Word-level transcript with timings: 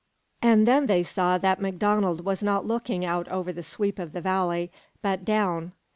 And 0.41 0.67
then 0.67 0.87
they 0.87 1.03
saw 1.03 1.37
that 1.37 1.61
MacDonald 1.61 2.25
was 2.25 2.41
not 2.41 2.65
looking 2.65 3.05
out 3.05 3.27
over 3.27 3.53
the 3.53 3.61
sweep 3.61 3.99
of 3.99 4.13
the 4.13 4.21
valley, 4.21 4.71
but 5.03 5.23
down. 5.23 5.73